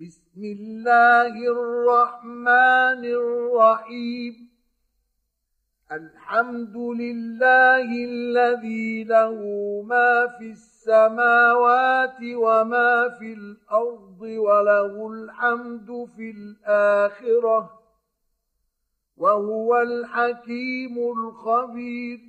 [0.00, 4.34] بسم الله الرحمن الرحيم.
[5.92, 9.38] الحمد لله الذي له
[9.86, 17.80] ما في السماوات وما في الأرض وله الحمد في الآخرة
[19.16, 22.20] وهو الحكيم الخبير.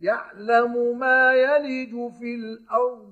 [0.00, 3.11] يعلم ما يلج في الأرض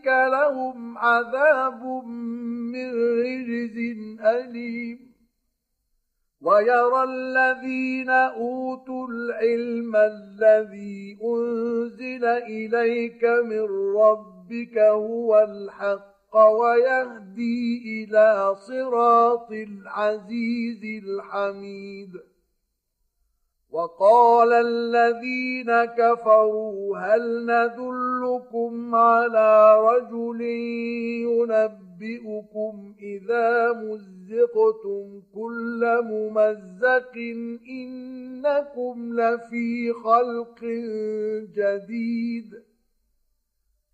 [0.06, 1.84] لهم عذاب
[2.72, 3.77] من رجز
[4.20, 5.14] أليم.
[6.42, 13.66] ويرى الذين أوتوا العلم الذي أنزل إليك من
[13.97, 16.14] ربك هو الحق.
[16.37, 22.12] ويهدي إلى صراط العزيز الحميد.
[23.71, 30.41] وقال الذين كفروا هل ندلكم على رجل
[31.27, 37.17] ينبئكم إذا مزقتم كل ممزق
[37.69, 40.65] إنكم لفي خلق
[41.56, 42.74] جديد.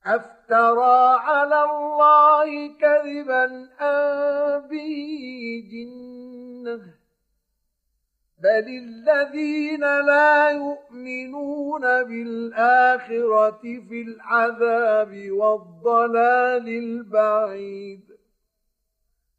[0.06, 6.80] أفترى على الله كذبا أم به جنة؟
[8.42, 18.09] بل الذين لا يؤمنون بالآخرة في العذاب والضلال البعيد.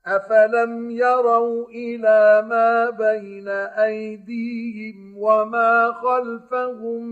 [0.06, 7.04] افلم يروا إلى ما بين ايديهم وما خلفهم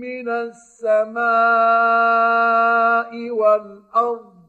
[0.00, 1.20] من السماء
[3.30, 4.40] والارض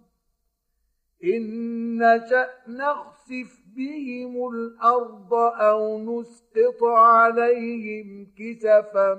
[1.23, 9.13] ان نشا نخسف بهم الأرض أو نسقط عليهم كسفا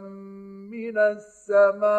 [0.70, 1.92] من السماء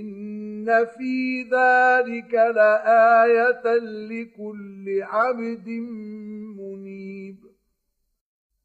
[0.00, 3.78] إن في ذلك لآية
[4.10, 5.68] لكل عبد
[6.58, 7.36] منيب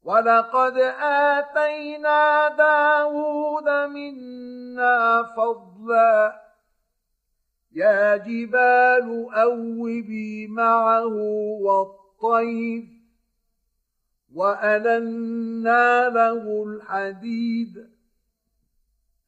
[0.02, 6.42] ولقد آتينا داود منا فضلا
[7.72, 11.06] يا جبال أوبي معه
[11.62, 12.84] والطير
[14.34, 17.97] وألنا له الحديد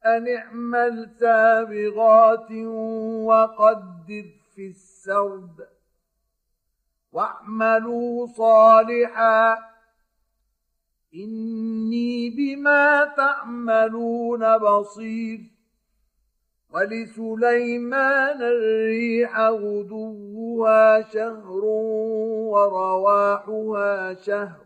[0.05, 2.51] أن اعمل سابغات
[3.25, 4.25] وقدر
[4.55, 5.67] في السرد
[7.11, 9.57] واعملوا صالحا
[11.15, 15.39] إني بما تعملون بصير
[16.69, 21.65] ولسليمان الريح غدوها شهر
[22.53, 24.65] ورواحها شهر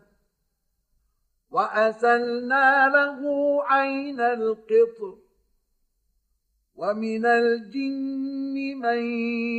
[1.50, 3.20] وأسلنا له
[3.64, 5.25] عين القطر
[6.76, 9.02] ومن الجن من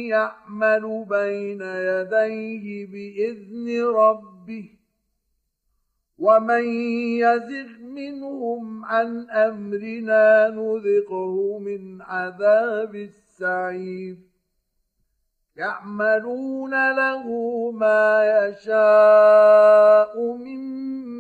[0.08, 4.70] يعمل بين يديه بإذن ربه
[6.18, 6.64] ومن
[7.18, 14.18] يزغ منهم عن أمرنا نذقه من عذاب السعير
[15.56, 17.26] يعملون له
[17.72, 20.60] ما يشاء من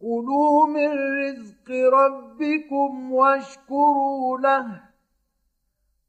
[0.00, 4.80] كلوا من رزق ربكم واشكروا له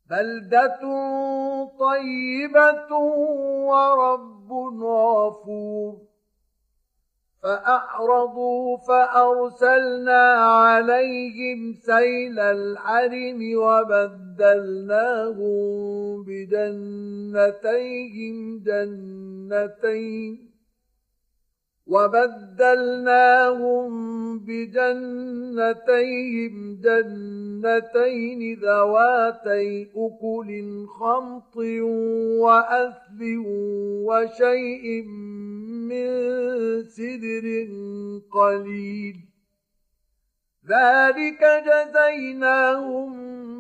[0.09, 0.79] بلدة
[1.79, 2.95] طيبة
[3.67, 4.51] ورب
[4.83, 5.97] غفور
[7.43, 15.03] فأعرضوا فأرسلنا عليهم سيل الحرم وبدلناهم
[16.23, 17.83] بجنتيهم
[18.63, 20.50] جنتين
[21.87, 23.39] وبدلناهم
[24.39, 26.01] بجنتيهم
[26.81, 31.57] جنتين ذواتي أكل خمط
[32.41, 33.43] وأثل
[34.05, 35.03] وشيء
[35.89, 36.07] من
[36.83, 37.67] سدر
[38.31, 39.15] قليل.
[40.67, 43.11] ذلك جزيناهم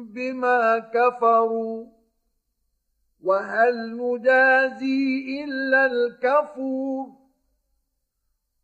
[0.05, 1.85] بما كفروا.
[3.23, 7.20] وهل نجازي إلا الكفور؟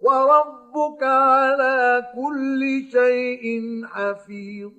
[0.00, 4.72] وربك على كل شيء حفيظ.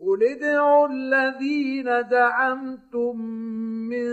[0.00, 3.20] قل ادعوا الذين زعمتم
[3.90, 4.06] من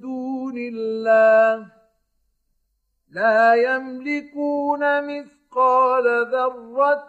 [0.00, 1.66] دون الله
[3.10, 7.08] لا يملكون مثقال ذرة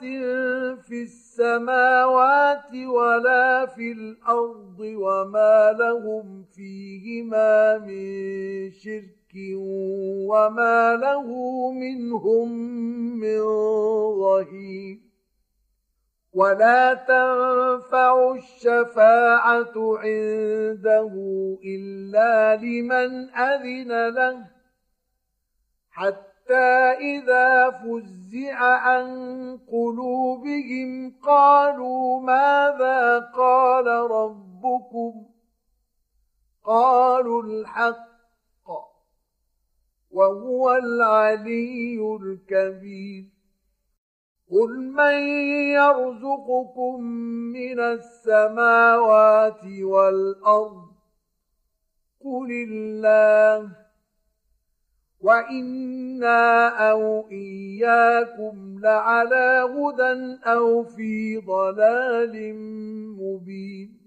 [0.75, 9.18] في السماوات ولا في الأرض وما لهم فيهما من شرك
[10.27, 11.27] وما له
[11.71, 12.51] منهم
[13.19, 13.41] من
[14.19, 14.99] ظهير
[16.33, 21.13] ولا تنفع الشفاعة عنده
[21.65, 24.45] إلا لمن أذن له
[25.91, 29.07] حتى إذا فزع عن
[29.71, 35.25] قلوبهم قالوا ماذا قال ربكم
[36.63, 38.08] قالوا الحق
[40.11, 43.25] وهو العلي الكبير.
[44.51, 45.13] قل من
[45.69, 47.03] يرزقكم
[47.53, 50.89] من السماوات والأرض؟
[52.25, 53.69] قل الله.
[55.21, 62.55] وإنا أو إياكم لعلى هدى أو في ضلال
[63.19, 63.98] مبين.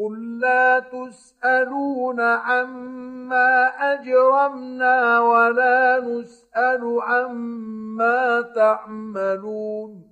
[0.00, 10.10] قل لا تسألون عما أجرمنا ولا نسأل عما تعملون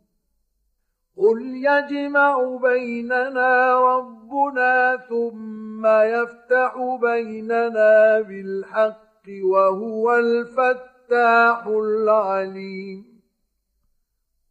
[1.16, 13.17] قل يجمع بيننا ربنا ثم يفتح بيننا بالحق وهو الفتاح العليم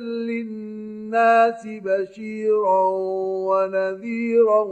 [0.00, 2.82] للناس بشيرا
[3.48, 4.62] ونذيرا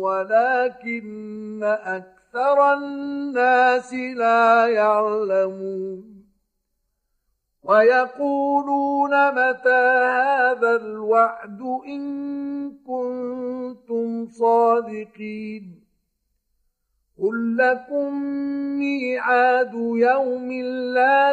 [0.00, 6.16] ولكن أكثر الناس لا يعلمون
[7.64, 9.86] ويقولون متى
[10.20, 15.86] هذا الوعد إن كنتم صادقين
[17.22, 18.14] قل لكم
[18.78, 20.52] ميعاد يوم
[20.94, 21.32] لا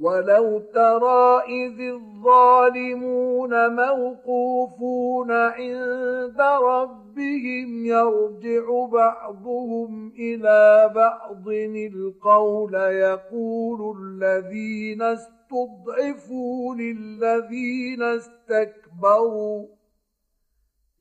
[0.00, 11.48] ولو ترى إذ الظالمون موقوفون عند ربهم يرجع بعضهم إلى بعض
[11.94, 19.66] القول يقول الذين استضعفوا للذين استكبروا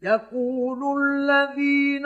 [0.02, 2.06] يقول الذين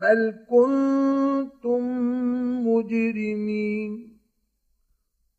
[0.00, 1.82] بل كنتم
[2.68, 4.16] مجرمين؟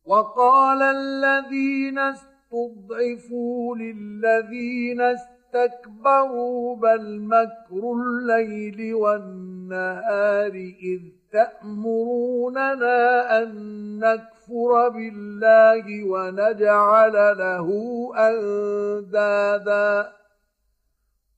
[0.06, 10.52] وقال الذين استضعفوا للذين استكبروا بل مكر الليل والنهار
[10.84, 11.00] إذ
[11.32, 12.98] تأمروننا
[13.40, 13.50] أن
[14.00, 17.68] نكفر بالله ونجعل له
[18.18, 19.38] أندادا.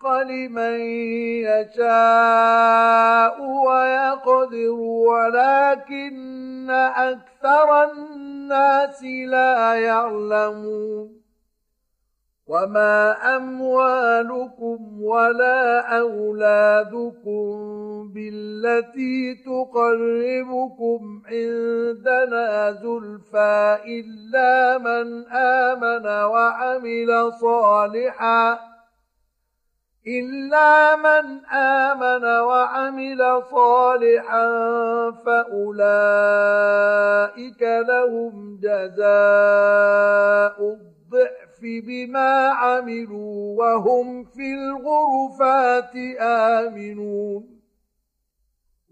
[0.00, 0.80] الرزق لمن
[1.44, 11.20] يشاء ويقدر ولكن أكثر الناس لا يعلمون.
[12.46, 17.50] وما أموالكم ولا أولادكم
[18.14, 28.70] بالتي تقربكم عندنا زلفى إلا من آمن وعمل صالحاً.
[30.06, 34.46] إلا من آمن وعمل صالحا
[35.26, 36.62] فأولئك
[37.62, 39.10] لهم جزاء
[40.60, 47.59] الضعف بما عملوا وهم في الغرفات آمنون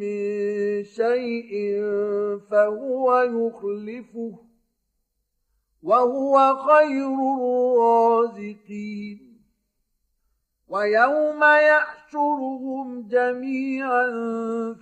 [0.00, 1.52] من شيء
[2.50, 4.32] فهو يخلفه
[5.82, 9.30] وهو خير الرازقين.
[10.68, 14.06] ويوم يحشرهم جميعا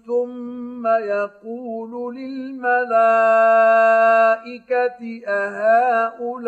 [0.07, 2.81] ثم يقول للملائكة
[5.27, 6.39] أهؤلاء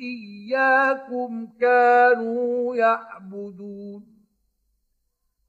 [0.00, 4.11] إياكم كانوا يعبدون.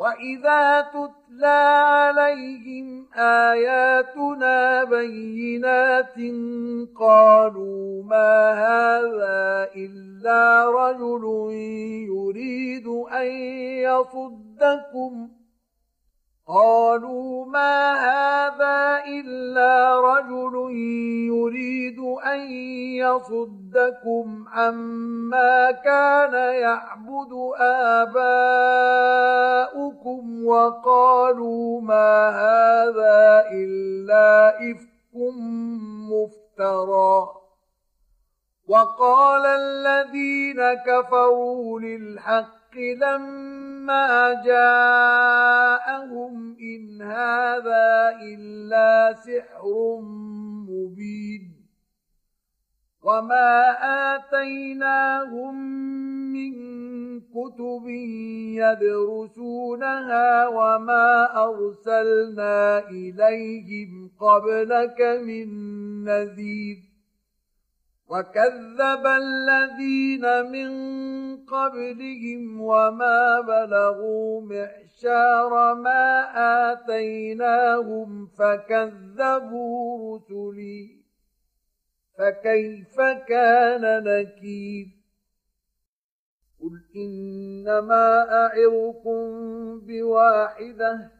[0.00, 6.14] واذا تتلى عليهم اياتنا بينات
[6.96, 11.24] قالوا ما هذا الا رجل
[12.08, 13.26] يريد ان
[13.86, 15.28] يصدكم
[16.50, 20.70] قالوا ما هذا إلا رجل
[21.30, 22.40] يريد أن
[22.98, 27.32] يصدكم عما كان يعبد
[28.02, 28.46] آباؤكم
[30.46, 35.14] وقالوا ما هذا إلا إفك
[36.10, 37.28] مفترى.
[38.68, 44.32] وقال الذين كفروا للحق لما ما
[46.00, 50.00] جاءهم إن هذا إلا سحر
[50.68, 51.50] مبين
[53.02, 53.72] وما
[54.14, 55.54] آتيناهم
[56.32, 56.52] من
[57.20, 57.86] كتب
[58.56, 65.48] يدرسونها وما أرسلنا إليهم قبلك من
[66.04, 66.89] نذير
[68.10, 70.70] وكذب الذين من
[71.46, 76.24] قبلهم وما بلغوا معشار ما
[76.72, 81.00] آتيناهم فكذبوا رسلي
[82.18, 84.86] فكيف كان نكير
[86.60, 89.20] قل إنما أعظكم
[89.80, 91.19] بواحدة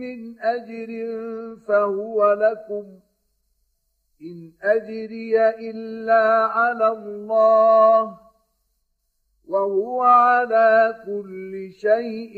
[0.00, 0.90] من أجر
[1.68, 3.00] فهو لكم
[4.22, 8.18] إن أجري إلا على الله
[9.48, 12.36] وهو على كل شيء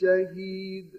[0.00, 0.90] شهيد.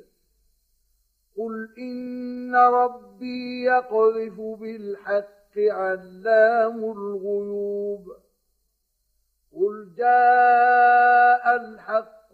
[1.37, 8.05] قل إن ربي يقذف بالحق علام الغيوب.
[9.53, 11.55] قل جاء